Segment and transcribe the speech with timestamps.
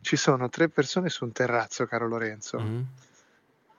[0.00, 2.58] ci sono tre persone su un terrazzo, caro Lorenzo.
[2.60, 2.80] Mm.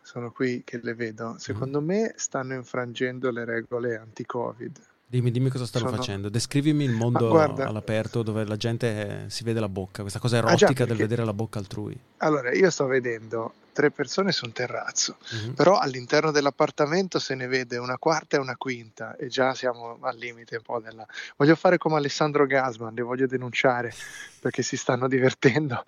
[0.02, 1.36] Sono qui che le vedo.
[1.38, 4.78] Secondo me stanno infrangendo le regole anti-Covid.
[5.06, 6.30] Dimmi, dimmi cosa stanno Sono- facendo.
[6.30, 10.42] Descrivimi il mondo guarda- all'aperto dove la gente si vede la bocca, questa cosa Ah,
[10.42, 12.00] già, erotica del perché- vedere la bocca altrui.
[12.18, 15.54] Allora, io sto vedendo tre persone su un terrazzo, Mhm.
[15.54, 20.18] però all'interno dell'appartamento se ne vede una quarta e una quinta e già siamo al
[20.18, 21.08] limite un po' della...
[21.38, 23.96] Voglio fare come Alessandro Gasman, li voglio denunciare
[24.38, 25.86] perché si stanno divertendo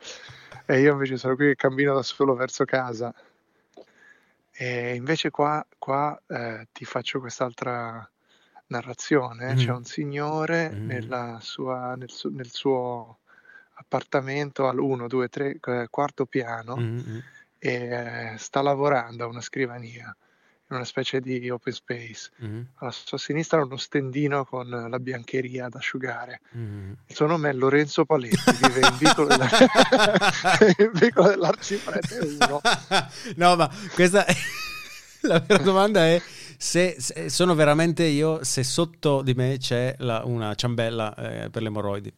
[0.65, 3.13] e io invece sono qui che cammino da solo verso casa.
[4.54, 8.10] E invece qua, qua, eh, ti faccio quest'altra
[8.68, 9.51] narrazione.
[9.51, 9.57] Mhm.
[9.57, 10.85] C'è un signore Mhm.
[10.85, 13.18] nella sua- nel, su- nel suo
[13.73, 17.21] appartamento al 1, 2, 3, quarto piano Mhm.
[17.64, 20.15] E eh, sta lavorando a una scrivania
[20.69, 22.32] in una specie di open space.
[22.38, 22.69] Mhm.
[22.75, 26.42] Alla sua sinistra uno stendino con la biancheria ad asciugare.
[26.52, 26.96] Mhm.
[27.05, 29.47] Il suo nome è Lorenzo Paletti, vive in vicolo, della...
[30.79, 32.61] in vicolo dell'Arciprete 1.
[33.35, 34.25] no, ma questa
[35.22, 36.19] la vera domanda è
[36.57, 41.61] se, se sono veramente io, se sotto di me c'è la- una ciambella eh, per
[41.61, 42.13] le emorroidi.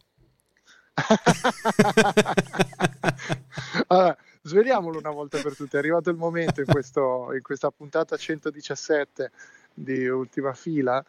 [4.54, 5.78] Sveliamolo una volta per tutte.
[5.78, 9.32] È arrivato il momento in, questo- in questa puntata 117
[9.73, 11.04] di Ultima Fila.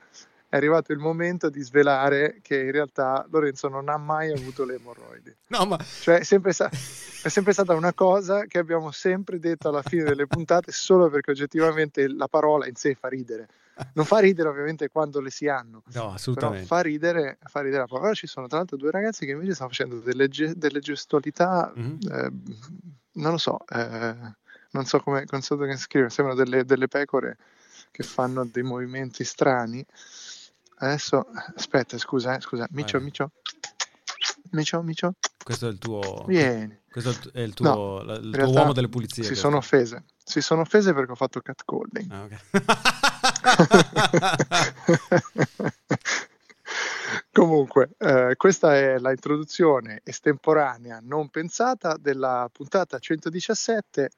[0.48, 4.76] È arrivato il momento di svelare che in realtà Lorenzo non ha mai avuto le
[4.76, 5.34] emorroidi.
[5.48, 9.68] No, ma Cioè, è sempre, sta- è sempre stata una cosa che abbiamo sempre detto
[9.68, 13.48] alla fine delle puntate, solo perché oggettivamente la parola in sé fa ridere.
[13.94, 16.66] Non fa ridere, ovviamente, quando le si hanno, no, però assolutamente.
[16.66, 18.14] fa ridere, fa ridere la parola.
[18.14, 21.98] Ci sono tra l'altro due ragazzi che invece stanno facendo delle, ge- delle gestualità, Mhm.
[22.08, 22.30] eh,
[23.14, 24.14] non lo so, eh,
[24.70, 27.36] non so come, non so scrivere, sembrano delle, delle pecore
[27.90, 29.84] che fanno dei movimenti strani.
[30.76, 33.06] Adesso, aspetta, scusa, eh, scusa, Micio, Vai.
[33.06, 33.30] Micio,
[34.50, 36.76] Micio, Micio, Questo è il tuo, vieni.
[36.90, 39.22] questo è il tuo, la- il tuo uomo delle pulizie.
[39.22, 39.46] Si questo.
[39.46, 40.04] sono offese.
[40.24, 42.10] Si sono offese perché ho fatto catcalling.
[42.10, 42.38] Ah, ok.
[47.34, 54.10] Comunque, eh, questa è la introduzione estemporanea, non pensata, della puntata 117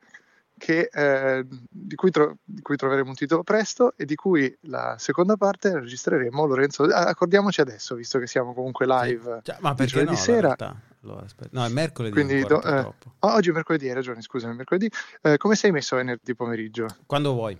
[0.58, 4.96] che, eh, di, cui tro- di cui troveremo un titolo presto e di cui la
[4.98, 6.44] seconda parte la registreremo.
[6.44, 9.40] Lorenzo, ah, accordiamoci adesso, visto che siamo comunque live.
[9.42, 10.14] Cioè, ma perché no?
[10.14, 10.54] sera.
[11.02, 11.24] Allora.
[11.52, 12.12] No, è mercoledì.
[12.12, 14.90] Quindi do- eh, oggi è mercoledì, hai ragione, scusami, mercoledì.
[15.22, 16.86] Eh, come sei messo venerdì pomeriggio?
[17.06, 17.58] Quando vuoi.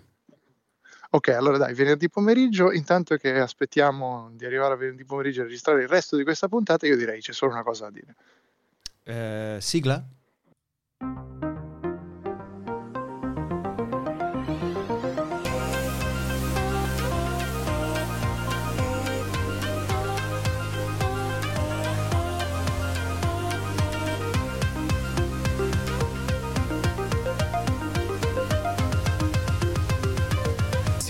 [1.11, 5.83] Ok, allora dai, venerdì pomeriggio, intanto che aspettiamo di arrivare a venerdì pomeriggio a registrare
[5.83, 8.15] il resto di questa puntata, io direi c'è solo una cosa da dire.
[9.05, 10.05] Eh, sigla?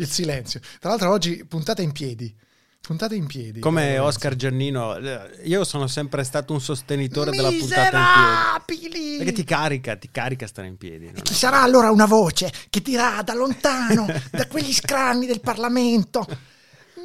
[0.00, 0.60] Il silenzio.
[0.78, 2.34] Tra l'altro oggi puntata in piedi.
[2.80, 3.60] Puntata in piedi.
[3.60, 3.98] Come.
[3.98, 9.16] Oscar Giannino, eh, io sono sempre stato un sostenitore della puntata in piedi.
[9.18, 11.06] Perché ti carica, ti carica stare in piedi.
[11.14, 15.40] E chi è- sarà allora una voce che dirà da lontano, da quegli scranni del
[15.40, 16.26] Parlamento?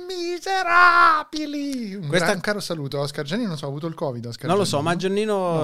[0.07, 1.95] Miserabili!
[1.95, 4.47] Un, Questa- gran- un caro saluto Oscar Giannino, non so, ha avuto il Covid Oscar
[4.49, 4.89] Non lo so, Giannino?
[4.91, 4.95] ma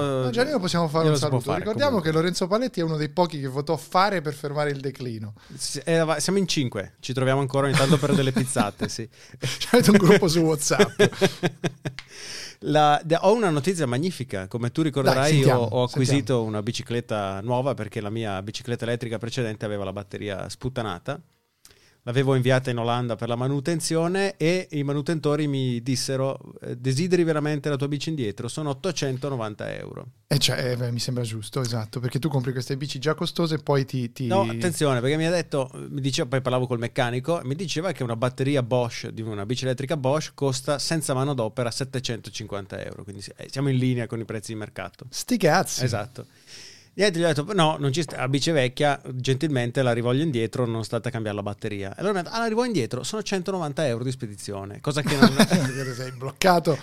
[0.22, 1.40] No, a Giannino possiamo fare un saluto.
[1.42, 2.10] fare, Ricordiamo comunque.
[2.10, 5.34] che Lorenzo Paletti è uno dei pochi che votò fare per fermare il declino.
[5.56, 9.08] S- eh, siamo in cinque, ci troviamo ancora ogni tanto per delle pizzate, sì.
[9.72, 11.02] Avete un gruppo su WhatsApp.
[12.66, 16.42] La- ho una notizia magnifica, come tu ricorderai Dai, sentiamo, io ho acquisito sentiamo.
[16.42, 21.20] una bicicletta nuova perché la mia bicicletta elettrica precedente aveva la batteria sputtanata.
[22.04, 27.68] L'avevo inviata in Olanda per la manutenzione e i manutentori mi dissero eh, desideri veramente
[27.68, 28.48] la tua bici indietro?
[28.48, 30.06] Sono 890 euro.
[30.26, 33.54] E cioè, eh, beh, mi sembra giusto, esatto, perché tu compri queste bici già costose
[33.54, 34.10] e poi ti...
[34.12, 37.92] ti- No, attenzione, perché mi ha detto, mi diceva, poi parlavo col meccanico, mi diceva
[37.92, 43.22] che una batteria Bosch di una bici elettrica Bosch costa senza manodopera 750 euro, quindi
[43.36, 45.06] eh, siamo in linea con i prezzi di mercato.
[45.08, 45.84] Sti cazzi.
[45.84, 46.26] Esatto.
[46.94, 50.22] Niente, gli ho detto, no, non ci sta, la bici è vecchia, gentilmente la rivoglio
[50.22, 51.90] indietro, non state a cambiare la batteria.
[51.90, 55.00] E allora mi ha detto, ah, la rivoglio indietro, sono 190 euro di spedizione, cosa
[55.00, 55.30] che non...
[55.94, 56.78] Sei bloccato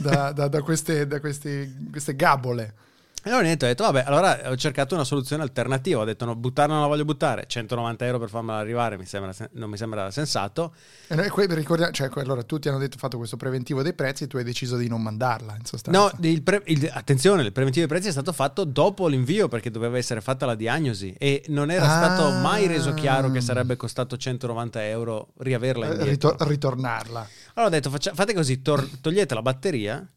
[0.00, 2.74] da, da- da queste, da questi- queste gabole.
[3.22, 6.34] E allora niente, ho detto, vabbè, allora ho cercato una soluzione alternativa, ho detto, no,
[6.36, 10.10] buttarla non la voglio buttare, 190 euro per farmela arrivare mi sembra non mi sembra
[10.10, 10.74] sensato.
[11.06, 14.38] E noi que- ricordiamo- cioè, allora tutti hanno detto fatto questo preventivo dei prezzi, tu
[14.38, 16.00] hai deciso di non mandarla in sostanza.
[16.00, 19.70] No, il pre- il- attenzione, il preventivo dei prezzi è stato fatto dopo l'invio perché
[19.70, 22.14] doveva essere fatta la diagnosi e non era Ah.
[22.14, 26.10] stato mai reso chiaro che sarebbe costato 190 euro riaverla Eh, indietro.
[26.30, 27.28] ritor- ritornarla.
[27.54, 30.08] Allora ho detto, faccia- fate così, tor- togliete la batteria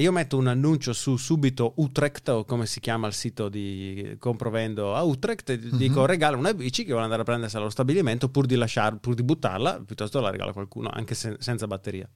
[0.00, 4.16] e io metto un annuncio su subito Utrecht o come si chiama il sito di
[4.18, 5.76] comprovendo a Utrecht e Mhm.
[5.76, 9.12] dico regala una bici che vuole andare a prendersi allo stabilimento pur di lasciar, pur
[9.12, 12.08] di buttarla, piuttosto la regala a qualcuno anche se- senza batteria.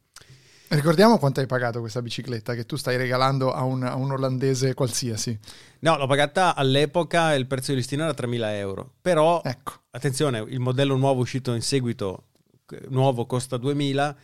[0.68, 4.72] Ricordiamo quanto hai pagato questa bicicletta che tu stai regalando a un, a un olandese
[4.72, 5.38] qualsiasi.
[5.80, 9.74] No, l'ho pagata all'epoca, il prezzo di listino era 3.000 euro, però Ecco.
[9.90, 12.28] attenzione, il modello nuovo uscito in seguito,
[12.88, 14.16] nuovo costa 2.000,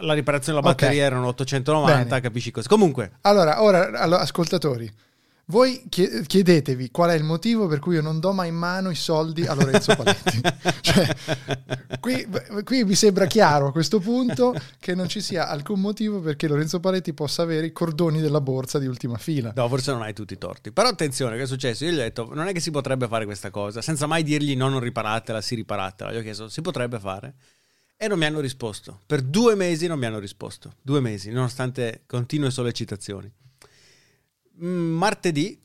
[0.00, 2.20] la riparazione della batteria erano 890, Bene.
[2.20, 2.68] capisci cosa.
[2.68, 4.90] Comunque, Allora, ora, allo- ascoltatori,
[5.48, 8.88] voi chie- chiedetevi qual è il motivo per cui io non do mai in mano
[8.88, 10.40] i soldi a Lorenzo Paletti.
[10.80, 11.06] cioè,
[12.00, 12.26] qui,
[12.64, 16.80] qui mi sembra chiaro a questo punto che non ci sia alcun motivo perché Lorenzo
[16.80, 19.52] Paletti possa avere i cordoni della borsa di ultima fila.
[19.54, 20.72] No, forse non hai tutti i torti.
[20.72, 21.84] Però attenzione, che è successo?
[21.84, 24.56] Io gli ho detto, non è che si potrebbe fare questa cosa, senza mai dirgli
[24.56, 26.10] no, non riparatela, sì, riparatela.
[26.10, 27.34] Gli ho chiesto, si potrebbe fare?
[28.04, 29.00] E non mi hanno risposto.
[29.06, 30.74] Per due mesi non mi hanno risposto.
[30.82, 33.32] Due mesi, nonostante continue sollecitazioni.
[34.62, 35.58] Mm, Martedì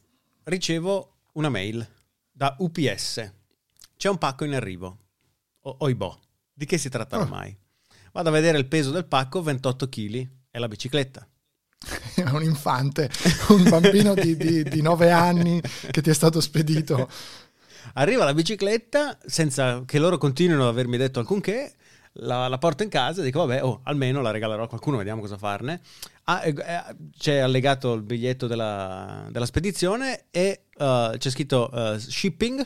[0.44, 1.86] ricevo una mail
[2.32, 3.32] da UPS.
[3.98, 4.98] C'è un pacco in arrivo.
[5.64, 6.18] O- oibò.
[6.54, 7.24] Di che si tratta Oh.
[7.24, 7.54] ormai?
[8.14, 11.28] Vado a vedere il peso del pacco, 28 kg, è la bicicletta.
[12.16, 13.10] È un infante,
[13.50, 17.10] un bambino di, di, di 9 anni che ti è stato spedito.
[17.96, 21.76] Arriva la bicicletta senza che loro continuino ad avermi detto alcunché.
[22.14, 25.22] La, la porto in casa e dico, vabbè, oh, almeno la regalerò a qualcuno, vediamo
[25.22, 25.80] cosa farne.
[26.26, 26.54] Ah, eh,
[27.18, 32.66] c'è allegato il biglietto della, della spedizione e eh, c'è scritto eh, shipping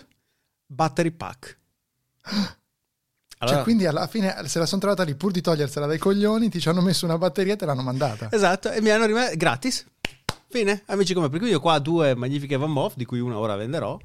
[0.66, 1.60] battery pack.
[3.40, 6.50] Allora- Cioè, quindi alla fine se la sono trovata lì pur di togliersela dai coglioni,
[6.50, 8.30] ti ci hanno messo una batteria e te l'hanno mandata.
[8.32, 9.86] Esatto, e mi hanno rimesso gratis.
[10.48, 13.38] Fine, amici come per cui io qua ho due magnifiche Van Moff, di cui una
[13.38, 13.98] ora venderò.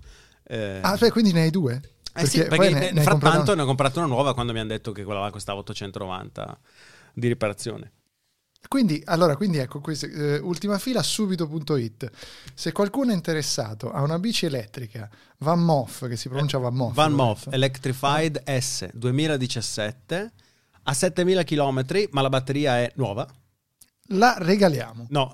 [0.45, 1.81] Eh, Ah, beh, quindi ne hai due?
[2.23, 4.93] Eh sì, perché ne- ne- frattanto ne ho comprato una nuova quando mi hanno detto
[4.93, 6.59] che quella là costava 890
[7.15, 7.93] di riparazione.
[8.67, 12.11] Quindi, allora, quindi ecco, questo, eh, ultima fila subito.it.
[12.55, 16.95] Se qualcuno è interessato a una bici elettrica Van Moff, che si pronuncia Van Moff.
[16.95, 20.33] Van Moff Electrified S 2017
[20.83, 23.27] a 7000 km, ma la batteria è nuova.
[24.13, 25.07] la regaliamo.
[25.11, 25.33] No.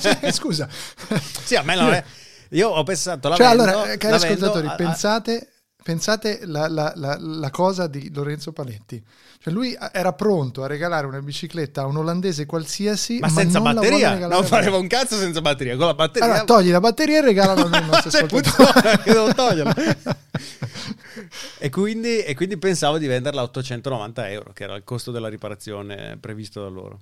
[0.00, 0.68] Cioè, Scusa.
[0.70, 2.04] sì, a me non è.
[2.50, 5.52] Io ho pensato la Cioè, vendo, allora, eh, cari la ascoltatori, a- pensate,
[5.82, 9.02] pensate la, la- la- la cosa di Lorenzo Paletti.
[9.38, 13.74] Cioè, lui era pronto a regalare una bicicletta a un olandese qualsiasi, ma senza non
[13.74, 14.82] batteria, non a faremo me.
[14.82, 15.76] un cazzo senza batteria.
[15.76, 18.98] Con la batteria Allora, togli la batteria e regalala al nostro Cioè, ascoltatore.
[19.02, 19.74] che devo toglierla.
[21.58, 25.28] e, quindi, e quindi pensavo di venderla a 890 euro, che era il costo della
[25.28, 27.00] riparazione previsto da loro.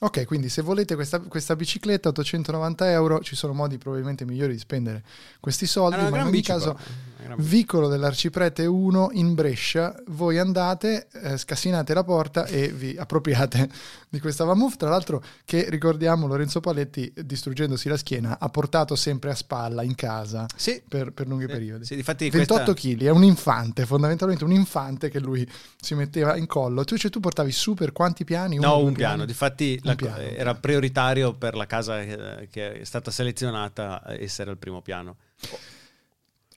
[0.00, 4.58] Ok, quindi se volete questa, questa bicicletta 890 euro, ci sono modi probabilmente migliori di
[4.60, 5.02] spendere
[5.40, 6.78] questi soldi, ma in ogni caso
[7.26, 7.34] bici.
[7.42, 13.68] vicolo dell'Arciprete 1 in Brescia, voi andate, eh, scassinate la porta e vi appropriate
[14.08, 19.30] di questa Vamoof, tra l'altro che ricordiamo Lorenzo Paletti distruggendosi la schiena ha portato sempre
[19.30, 21.84] a spalla in casa Sì, per, per lunghi Sì, periodi.
[21.84, 25.44] sì, difatti 28 questa- kg, è un infante, fondamentalmente un infante che lui
[25.80, 26.84] si metteva in collo.
[26.84, 28.58] Tu, cioè, tu portavi su per quanti piani?
[28.58, 28.94] Uno, No, un piani?
[28.94, 29.24] piano.
[29.24, 33.10] Difatti Un la- piano, eh, un era prioritario per la casa che, che è stata
[33.10, 35.16] selezionata essere al primo piano.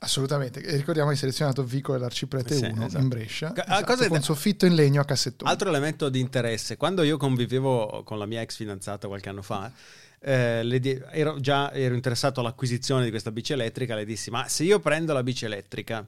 [0.04, 3.04] Assolutamente, e ricordiamo hai selezionato Vico dell'Arciprete Sì, 1 esatto.
[3.04, 5.52] in Brescia, esatto, con da- soffitto in legno a cassettone.
[5.52, 9.72] Altro elemento di interesse, quando io convivevo con la mia ex fidanzata qualche anno fa,
[10.20, 14.64] eh, di- ero già ero interessato all'acquisizione di questa bici elettrica, le dissi, ma se
[14.64, 16.04] io prendo la bici elettrica,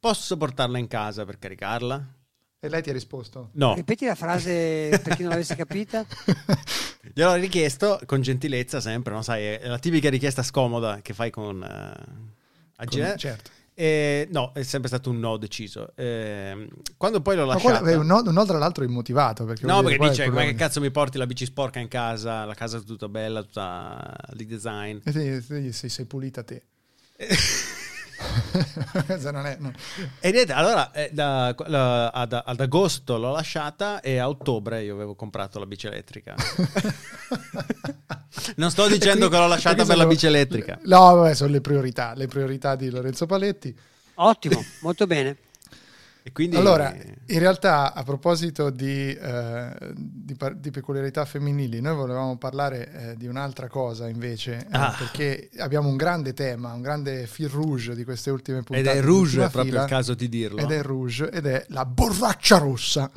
[0.00, 2.04] posso portarla in casa per caricarla?
[2.64, 3.48] E lei ti ha risposto?
[3.54, 6.06] No, Ripeti la frase per chi non l'avesse capita.
[7.12, 9.20] gliel'ho richiesto con gentilezza sempre, no?
[9.22, 11.60] Sai, è la tipica richiesta scomoda che fai con...
[11.60, 13.50] eh, a Con- Gene- certo.
[13.74, 15.90] Eh, no, è sempre stato un no deciso.
[15.96, 19.44] Eh, quando poi l'ho qual- beh, un, no, un no, tra l'altro immotivato.
[19.44, 22.54] Perché No, perché dice, ma che cazzo mi porti la bici sporca in casa, la
[22.54, 24.98] casa è tutta bella, tutta di design.
[25.02, 26.62] E te- te- sei, sei pulita te.
[29.06, 29.72] È, no.
[30.20, 34.94] E niente, allora eh, da- la- ad, ad agosto l'ho lasciata e a ottobre io
[34.94, 36.34] avevo comprato la bici elettrica.
[38.56, 40.78] non sto dicendo qui- che l'ho lasciata per la sono- bici elettrica.
[40.84, 43.74] No, vabbè, sono le priorità, le priorità di Lorenzo Paletti.
[44.14, 45.36] Ottimo, molto bene.
[46.32, 46.94] Quindi Allora,
[47.26, 53.16] in realtà a proposito di, eh, di par- di peculiarità femminili, noi volevamo parlare eh,
[53.16, 54.94] di un'altra cosa invece, eh, Ah.
[54.96, 58.92] perché abbiamo un grande tema, un grande fil rouge di queste ultime ed puntate.
[58.98, 60.58] è rouge, è proprio fila, il caso di dirlo.
[60.60, 63.10] Ed è rouge, ed è la borraccia rossa,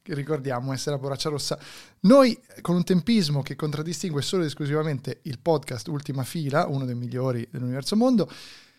[0.00, 1.58] che ricordiamo essere la borraccia rossa.
[2.00, 6.94] Noi, con un tempismo che contraddistingue solo ed esclusivamente il podcast Ultima Fila, uno dei
[6.94, 8.30] migliori dell'universo mondo,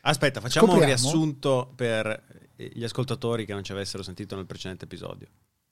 [0.08, 2.24] Aspetta, facciamo Scopriamo- un riassunto per
[2.56, 5.28] gli ascoltatori che non ci avessero sentito nel precedente episodio.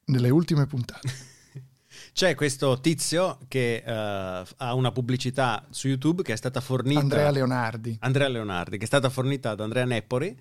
[0.08, 1.10] nelle ultime puntate.
[2.13, 7.32] C'è questo tizio che eh, ha una pubblicità su YouTube che è stata fornita Andrea
[7.32, 7.98] Leonardi.
[8.01, 10.38] Andrea Leonardi, che è stata fornita da Andrea Neppori,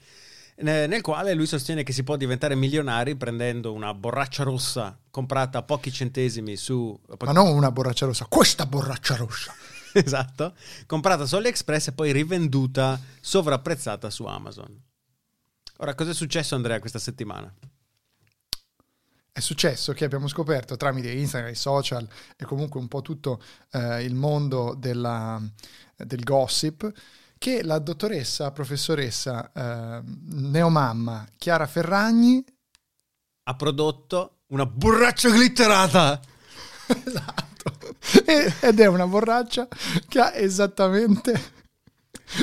[0.57, 5.59] ne- nel quale lui sostiene che si può diventare milionari prendendo una borraccia rossa comprata
[5.59, 6.99] a pochi centesimi su...
[7.25, 9.55] Ma non una borraccia rossa, questa borraccia rossa.
[10.03, 10.55] esatto,
[10.87, 14.83] comprata su AliExpress e poi rivenduta sovrapprezzata su Amazon.
[15.79, 17.53] Ora, cosa è successo Andrea questa settimana?
[19.31, 24.03] È successo che abbiamo scoperto tramite Instagram, i social e comunque un po' tutto eh,
[24.05, 25.41] il mondo della-
[25.97, 26.91] del gossip
[27.39, 32.45] che la dottoressa, professoressa eh, neomamma Chiara Ferragni
[33.47, 36.21] Ha prodotto una borraccia glitterata!
[36.87, 37.54] Esatto.
[38.61, 39.67] Ed è una borraccia
[40.09, 41.53] che ha esattamente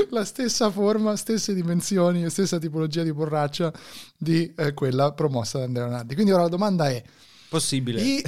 [0.09, 3.71] la stessa forma, stesse dimensioni e stessa tipologia di borraccia
[4.17, 6.13] di eh, quella promossa da Andrea Leonardi.
[6.13, 7.03] Quindi ora la domanda è,
[7.49, 8.01] Possibile.
[8.01, 8.23] i-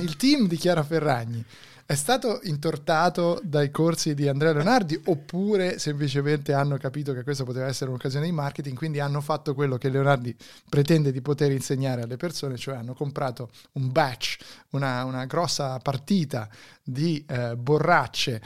[0.00, 1.44] il team di Chiara Ferragni
[1.86, 7.66] è stato intortato dai corsi di Andrea Leonardi oppure semplicemente hanno capito che questa poteva
[7.66, 10.34] essere un'occasione di marketing, quindi hanno fatto quello che Leonardi
[10.68, 14.38] pretende di poter insegnare alle persone, cioè hanno comprato un batch,
[14.70, 16.48] una, una grossa partita
[16.82, 18.40] di eh, borracce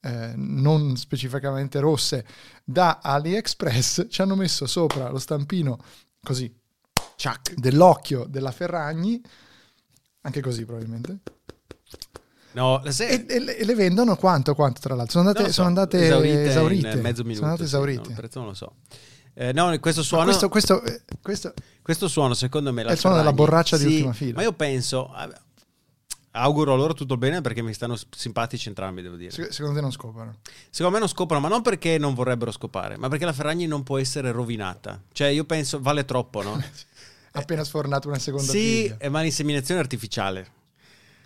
[0.00, 2.26] eh, non specificamente rosse
[2.64, 5.78] da AliExpress, ci hanno messo sopra lo stampino
[6.22, 6.52] così
[7.16, 7.54] Ciac.
[7.54, 9.22] dell'occhio della Ferragni,
[10.22, 11.18] anche così probabilmente.
[12.52, 14.54] No, se- E, e le- e le vendono quanto?
[14.54, 15.12] Quanto tra l'altro?
[15.20, 16.90] Sono andate, so, sono andate esaurite, esaurite.
[16.90, 17.38] in mezzo minuto.
[17.40, 18.00] Sono andate sì, esaurite.
[18.02, 18.72] no, il prezzo non lo so.
[19.34, 23.16] Eh, no, questo suono, questo, questo, eh, questo- questo suono, secondo me, È il suono
[23.16, 24.32] della borraccia di Sì, ultima fila.
[24.36, 25.12] Ma io penso,
[26.32, 29.30] auguro loro tutto il bene perché mi stanno simpatici entrambi, devo dire.
[29.30, 30.36] se- secondo te non scopano?
[30.70, 33.82] Secondo me non scoprono, ma non perché non vorrebbero scopare, ma perché la Ferragni non
[33.82, 35.00] può essere rovinata.
[35.12, 36.60] Cioè, io penso, vale troppo, no?
[37.32, 38.96] Appena sfornato una seconda sì, figlia.
[38.98, 40.58] eh, ma l'inseminazione artificiale.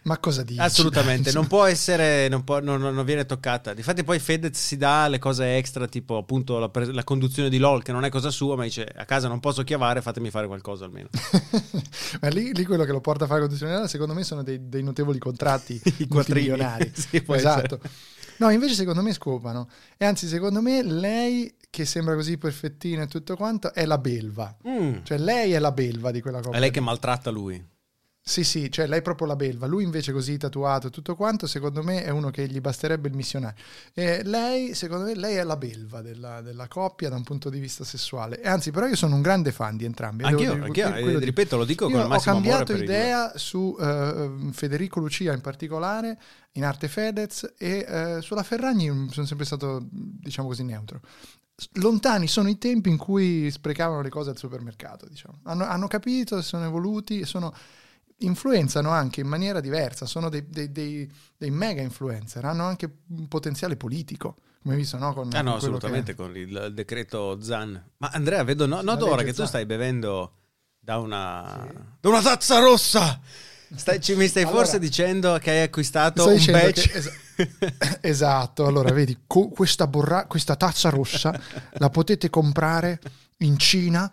[0.05, 0.61] Ma cosa dici?
[0.61, 3.73] Assolutamente, non può essere, non, può- non- non viene toccata.
[3.73, 7.83] Difatti, poi Fedez si dà le cose extra, tipo appunto la, la conduzione di LOL,
[7.83, 10.85] che non è cosa sua, ma dice a casa non posso chiavare, fatemi fare qualcosa
[10.85, 11.09] almeno.
[12.21, 14.83] Ma lì, lì quello che lo porta a fare condizionale, secondo me, sono dei, dei
[14.83, 16.49] notevoli contratti I quattrini.
[16.49, 16.93] multimilionari.
[16.95, 17.75] Sì, esatto.
[17.77, 17.91] essere.
[18.37, 19.69] No, invece secondo me scopano.
[19.97, 24.55] E anzi, secondo me lei, che sembra così perfettina e tutto quanto, è la belva.
[24.69, 24.97] Mm.
[25.05, 26.59] Cioè lei è la belva di quella coppia.
[26.59, 27.73] È lei che maltratta lui.
[28.27, 29.67] Sì, sì, cioè lei è proprio la belva.
[29.67, 33.15] Lui invece così tatuato e tutto quanto, secondo me è uno che gli basterebbe il
[33.15, 33.63] missionario.
[33.93, 37.61] E lei, secondo me, lei è la belva della, della coppia da un punto di
[37.61, 38.41] vista sessuale.
[38.41, 40.23] E anzi, però io sono un grande fan di entrambi.
[40.23, 42.37] Devo Anch'io, dire- anch'io, quello eh, di- ripeto, lo dico Io con il ho massimo
[42.37, 46.19] amore cambiato idea su eh, Federico Lucia in particolare,
[46.53, 51.03] in arte Fedez, e eh, sulla Ferragni mm, sono sempre stato, diciamo così, neutro.
[51.75, 55.41] Lontani sono i tempi in cui sprecavano le cose al supermercato, diciamo.
[55.43, 57.55] Hanno, hanno capito, sono evoluti, sono,
[58.19, 63.29] influenzano anche in maniera diversa, sono dei, dei- dei- dei mega influencer, hanno anche un
[63.29, 65.13] potenziale politico, come visto, no?
[65.13, 67.83] Con, Ah no, assolutamente, con il, il decreto Zan.
[67.99, 69.47] Ma Andrea, vedo, no, noto ora che tu Zan.
[69.49, 70.33] stai bevendo
[70.79, 71.69] da una,
[72.01, 73.21] da una tazza rossa.
[73.75, 76.89] Stai- ci- mi stai Allora- forse dicendo che hai acquistato un batch?
[76.89, 77.13] che- es-
[78.01, 81.39] esatto, allora vedi, co- questa, borra- questa tazza rossa
[81.73, 83.01] la potete comprare
[83.39, 84.11] in Cina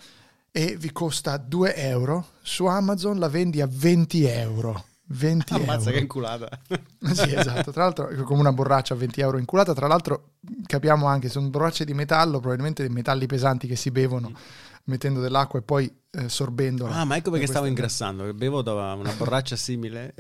[0.52, 4.86] e vi costa 2 euro, su Amazon la vendi a 20 euro.
[5.12, 5.92] 20 Ammazza euro.
[5.92, 6.50] che inculata.
[7.14, 7.72] Sì, esatto.
[7.72, 9.74] Tra l'altro, come una borraccia a 20 euro inculata.
[9.74, 10.34] Tra l'altro,
[10.66, 14.32] capiamo anche, sono borracce di metallo, probabilmente dei metalli pesanti che si bevono
[14.86, 16.88] mettendo dell'acqua e poi eh, sorbendo.
[16.88, 20.14] Ah, ma ecco perché stavo ingrassando, bevo da una borraccia simile.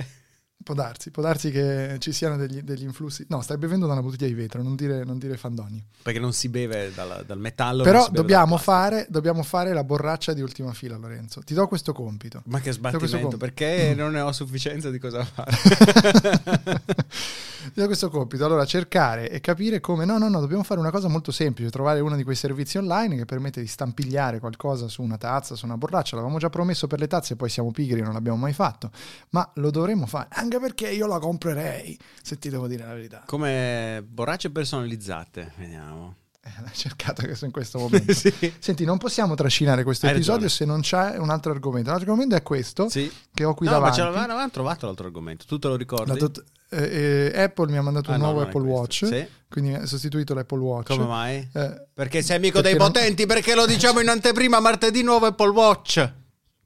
[0.64, 3.26] Può darsi, può darsi che ci siano degli, degli influssi.
[3.30, 5.84] No, stai bevendo da una bottiglia di vetro, non dire, non dire fandoni.
[6.02, 7.84] Perché non si beve dal, dal metallo.
[7.84, 11.42] Però dobbiamo fare, dobbiamo fare la borraccia di ultima fila, Lorenzo.
[11.42, 12.42] Ti do questo compito.
[12.46, 15.52] Ma che sbattimento, perché non ne ho sufficienza di cosa fare.
[17.74, 18.46] do questo compito.
[18.46, 20.06] Allora, cercare e capire come.
[20.06, 23.16] No, no, no, dobbiamo fare una cosa molto semplice: trovare uno di quei servizi online
[23.16, 26.16] che permette di stampigliare qualcosa su una tazza, su una borraccia.
[26.16, 28.92] L'avevamo già promesso per le tazze, poi siamo pigri non l'abbiamo mai fatto.
[29.30, 31.98] Ma lo dovremmo fare anche perché io la comprerei.
[32.22, 33.24] Se ti devo dire la verità.
[33.26, 36.21] Come borracce personalizzate, vediamo.
[36.44, 38.14] Eh, l'hai cercato adesso in questo momento.
[38.16, 38.34] sì.
[38.58, 40.52] Senti, non possiamo trascinare questo Hai episodio ragione.
[40.52, 41.90] se non c'è un altro argomento.
[41.92, 43.12] L'altro argomento è questo Sì.
[43.32, 43.98] che ho qui no, ma davanti.
[43.98, 45.46] ce l'avevamo avevamo trovato l'altro argomento.
[45.46, 46.18] Tu te lo ricordi?
[46.18, 48.62] Dot- eh, eh, Apple mi ha mandato Ah, un no, nuovo Apple.
[48.62, 49.28] Watch, Sì.
[49.50, 50.88] quindi ha sostituito l'Apple Watch.
[50.88, 51.48] Come mai?
[51.54, 55.28] Eh, Perché sei amico Perché dei non- potenti, perché lo diciamo in anteprima martedì nuovo
[55.28, 56.12] Apple Watch.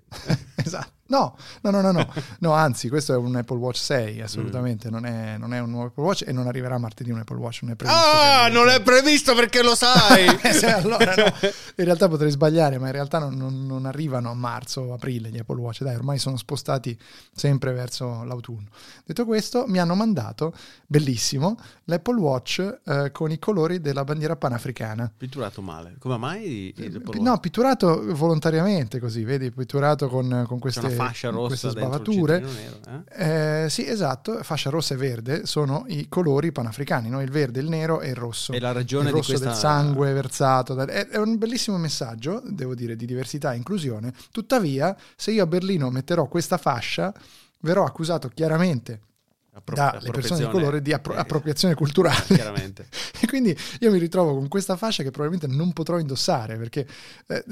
[0.56, 0.94] esatto.
[1.08, 2.14] No, no, no, no, no.
[2.40, 4.24] No, anzi, questo è un Apple Watch 6, Mm.
[4.24, 4.90] assolutamente.
[4.90, 7.62] Non, è, non è un nuovo Apple Watch e non arriverà martedì un Apple Watch.
[7.62, 10.26] Non è previsto Ah, non è previsto perché lo sai.
[10.66, 11.24] Eh, allora no.
[11.78, 15.30] In realtà potrei sbagliare, ma in realtà non, non- non arrivano a marzo o aprile
[15.30, 15.84] gli Apple Watch.
[15.84, 16.98] Dai, ormai sono spostati
[17.34, 18.68] sempre verso l'autunno.
[19.06, 20.54] Detto questo, mi hanno mandato,
[20.88, 25.12] bellissimo, l'Apple Watch eh, con i colori della bandiera panafricana.
[25.16, 25.96] Pitturato male.
[26.00, 26.74] Come mai?
[26.78, 32.40] Apple No, pitturato volontariamente così, vedi, pitturato con, con queste, fascia rossa queste sbavature.
[32.40, 33.64] nero, eh?
[33.64, 37.22] Eh, sì, esatto, fascia rossa e verde sono i colori panafricani, no?
[37.22, 38.52] il verde, il nero e il rosso.
[38.54, 40.74] E la ragione il rosso questa del sangue versato.
[40.74, 44.14] da- È, è un bellissimo messaggio, devo dire, di diversità e inclusione.
[44.32, 47.14] Tuttavia, se io a Berlino metterò questa fascia,
[47.62, 49.00] verrò accusato chiaramente
[49.58, 52.26] Appro- dalle persone di colore di appro- appropriazione culturale.
[52.26, 52.88] Chiaramente.
[53.26, 56.86] E quindi io mi ritrovo con questa fascia che probabilmente non potrò indossare perché
[57.28, 57.44] eh,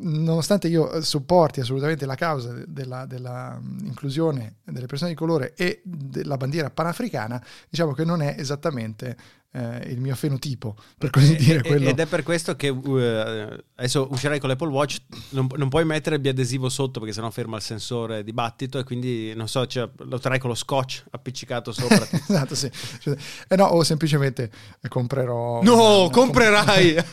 [0.00, 5.80] nonostante io supporti assolutamente la causa de- della, della, inclusione delle persone di colore e
[5.84, 9.16] della bandiera panafricana, diciamo che non è esattamente
[9.54, 11.60] eh, il mio fenotipo, per così dire.
[11.60, 11.88] E- quello...
[11.88, 14.96] Ed è per questo che uh, adesso uscirai con l'Apple Watch,
[15.30, 18.84] non, non puoi mettere il biadesivo sotto perché sennò ferma il sensore di battito e
[18.84, 22.04] quindi non so, cioè, lo terrai con lo scotch appiccicato sopra.
[22.10, 22.68] esatto, sì.
[23.00, 24.50] Cioè, eh no, o semplicemente
[24.88, 25.62] comprerò...
[25.62, 26.96] no, una- comprerai!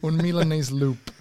[0.00, 1.12] un Milanese Loop.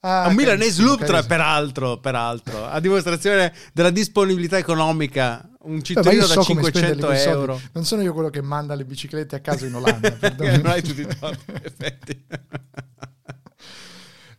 [0.00, 5.48] Ah, un Milanese Loop, peraltro, peraltro, a dimostrazione della disponibilità economica.
[5.62, 7.38] Un Beh, cittadino so da come spenderli 500 quei soldi.
[7.38, 7.60] euro.
[7.72, 10.10] Non sono io quello che manda le biciclette a caso in Olanda.
[10.12, 10.56] perdonami.
[10.62, 12.24] non hai tutti i torti, effetti.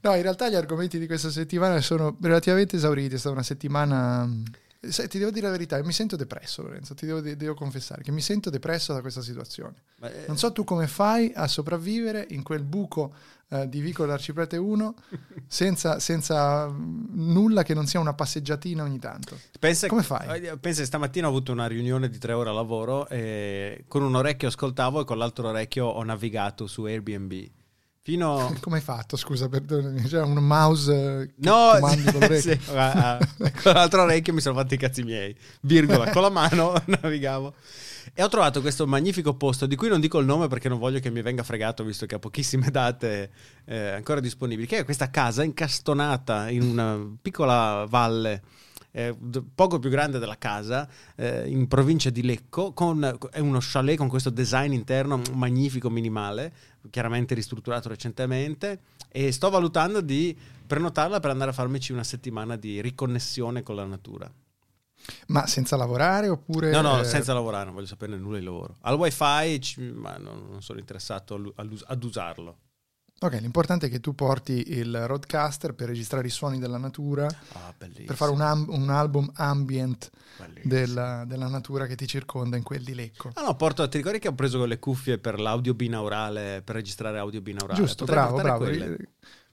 [0.02, 3.16] No, in realtà gli argomenti di questa settimana sono relativamente esauriti.
[3.16, 4.26] È stata una settimana.
[4.82, 6.94] Sai, ti devo dire la verità, mi sento depresso, Lorenzo.
[6.94, 9.74] Ti devo, devo confessare che mi sento depresso da questa situazione.
[10.00, 13.14] Ma, eh, Non so tu come fai a sopravvivere in quel buco
[13.50, 14.94] eh, di Vico d'Arciprete 1
[15.48, 19.38] senza, senza mm, nulla che non sia una passeggiatina ogni tanto.
[19.60, 20.46] Pensa, Come fai?
[20.46, 24.02] eh, Pensa che stamattina ho avuto una riunione di tre ore a lavoro e con
[24.02, 27.34] un orecchio ascoltavo e con l'altro orecchio ho navigato su Airbnb.
[28.02, 28.56] Fino...
[28.62, 29.18] Come hai fatto?
[29.18, 30.02] Scusa, perdonami.
[30.04, 31.74] C'è un mouse No,
[32.40, 33.18] sì, ah,
[33.62, 35.36] con l'altro orecchio mi sono fatti i cazzi miei.
[35.62, 37.54] Virgola, con la mano navigavo.
[38.14, 41.00] E ho trovato questo magnifico posto di cui non dico il nome perché non voglio
[41.00, 43.30] che mi venga fregato visto che ha pochissime date
[43.66, 48.42] eh, ancora disponibili, che è questa casa incastonata in una piccola valle
[48.92, 49.16] eh,
[49.54, 54.08] poco più grande della casa eh, in provincia di Lecco con, è uno chalet con
[54.08, 56.54] questo design interno magnifico minimale
[56.90, 62.82] chiaramente ristrutturato recentemente e sto valutando di prenotarla per andare a farmici una settimana di
[62.82, 64.32] riconnessione con la natura.
[65.28, 66.72] Ma senza lavorare oppure...
[66.72, 68.78] no no eh, senza lavorare non voglio saperne nulla di lavoro.
[68.82, 72.58] Al wifi ci- ma non, non sono interessato ad usarlo
[73.22, 77.74] Ok, l'importante è che tu porti il roadcaster per registrare i suoni della natura, ah
[77.78, 80.10] per fare un, am- un album ambient
[80.64, 83.32] della, della natura che ti circonda in quel di Lecco.
[83.34, 87.18] Ah no, porto, ti ricordi che ho preso le cuffie per l'audio binaurale, per registrare
[87.20, 87.82] audio binaurale?
[87.82, 88.64] Giusto, Potrei bravo, bravo.
[88.64, 88.98] quelle.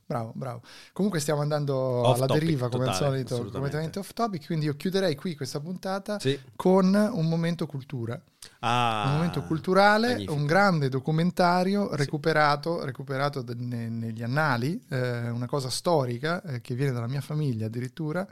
[0.09, 0.62] Bravo, bravo.
[0.92, 4.66] Comunque stiamo andando Off alla topic, deriva come totale, al solito, completamente off topic, quindi
[4.66, 6.38] io chiuderei qui questa puntata Sì.
[6.55, 8.21] con un momento cultura.
[8.61, 10.35] Ah, un momento culturale, magnifico.
[10.35, 16.92] un grande documentario recuperato, recuperato ne- negli annali, eh, una cosa storica eh, che viene
[16.92, 18.25] dalla mia famiglia addirittura,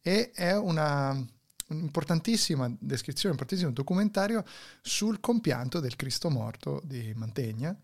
[0.00, 1.14] e è una
[1.70, 4.42] un'importantissima descrizione, un importantissimo documentario
[4.80, 7.76] sul compianto del Cristo morto di Mantegna.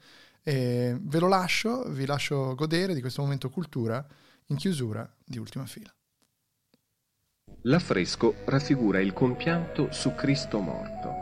[0.48, 4.06] E ve lo lascio, vi lascio godere di questo momento cultura
[4.46, 5.92] in chiusura di ultima fila.
[7.62, 11.12] L'affresco raffigura il compianto su Cristo morto.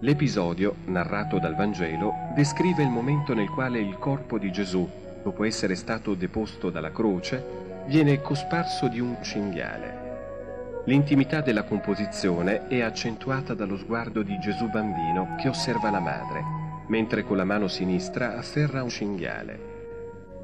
[0.00, 4.88] L'episodio, narrato dal Vangelo, descrive il momento nel quale il corpo di Gesù,
[5.22, 10.82] dopo essere stato deposto dalla croce, viene cosparso di un cinghiale.
[10.86, 17.22] L'intimità della composizione è accentuata dallo sguardo di Gesù bambino che osserva la madre, mentre
[17.22, 19.76] con la mano sinistra afferra un cinghiale.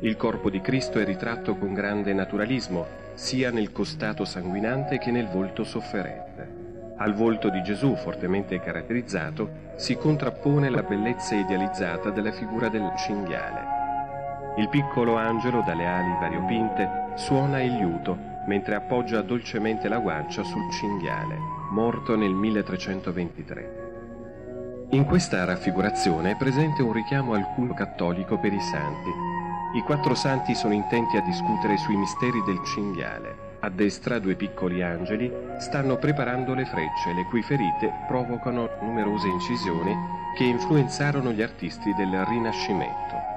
[0.00, 5.28] Il corpo di Cristo è ritratto con grande naturalismo, sia nel costato sanguinante che nel
[5.28, 6.62] volto sofferente.
[6.96, 13.82] Al volto di Gesù, fortemente caratterizzato, si contrappone la bellezza idealizzata della figura del cinghiale.
[14.56, 20.70] Il piccolo angelo dalle ali variopinte suona il liuto mentre appoggia dolcemente la guancia sul
[20.70, 21.36] cinghiale,
[21.70, 23.83] morto nel 1323.
[24.90, 29.10] In questa raffigurazione è presente un richiamo al culto cattolico per i santi.
[29.74, 33.58] I quattro santi sono intenti a discutere sui misteri del cinghiale.
[33.60, 39.96] A destra due piccoli angeli stanno preparando le frecce, le cui ferite provocano numerose incisioni
[40.36, 43.33] che influenzarono gli artisti del Rinascimento.